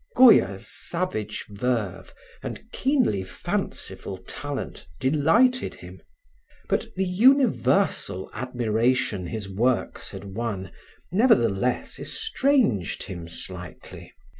Goya's 0.15 0.65
savage 0.67 1.45
verve 1.47 2.11
and 2.41 2.71
keenly 2.71 3.23
fanciful 3.23 4.17
talent 4.27 4.87
delighted 4.99 5.75
him, 5.75 5.99
but 6.67 6.87
the 6.95 7.05
universal 7.05 8.27
admiration 8.33 9.27
his 9.27 9.47
works 9.47 10.09
had 10.09 10.23
won 10.33 10.71
nevertheless 11.11 11.99
estranged 11.99 13.03
him 13.03 13.27
slightly. 13.29 14.11